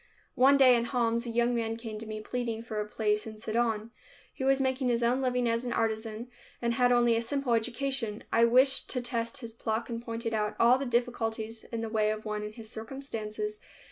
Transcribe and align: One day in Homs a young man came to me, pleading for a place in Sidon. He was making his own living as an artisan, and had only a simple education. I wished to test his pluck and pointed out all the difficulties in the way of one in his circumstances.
One 0.33 0.57
day 0.57 0.75
in 0.75 0.85
Homs 0.85 1.27
a 1.27 1.29
young 1.29 1.53
man 1.53 1.77
came 1.77 1.99
to 1.99 2.07
me, 2.07 2.21
pleading 2.21 2.63
for 2.63 2.81
a 2.81 2.87
place 2.87 3.27
in 3.27 3.37
Sidon. 3.37 3.91
He 4.33 4.43
was 4.43 4.59
making 4.59 4.87
his 4.87 5.03
own 5.03 5.21
living 5.21 5.47
as 5.47 5.63
an 5.63 5.73
artisan, 5.73 6.27
and 6.59 6.73
had 6.73 6.91
only 6.91 7.15
a 7.15 7.21
simple 7.21 7.53
education. 7.53 8.23
I 8.33 8.45
wished 8.45 8.89
to 8.89 9.01
test 9.03 9.41
his 9.41 9.53
pluck 9.53 9.91
and 9.91 10.03
pointed 10.03 10.33
out 10.33 10.55
all 10.59 10.79
the 10.79 10.87
difficulties 10.87 11.65
in 11.65 11.81
the 11.81 11.87
way 11.89 12.09
of 12.09 12.25
one 12.25 12.41
in 12.41 12.53
his 12.53 12.67
circumstances. 12.67 13.59